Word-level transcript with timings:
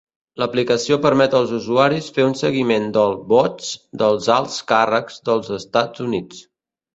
L'aplicació 0.43 0.95
permet 1.01 1.35
als 1.39 1.51
usuaris 1.57 2.07
fer 2.15 2.25
un 2.29 2.33
seguiment 2.39 2.87
del 2.95 3.13
vots 3.35 3.69
dels 4.03 4.31
alts 4.37 4.57
càrrecs 4.73 5.21
dels 5.31 5.53
Estats 5.61 6.05
Units. 6.09 6.43